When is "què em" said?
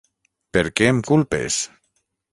0.81-1.03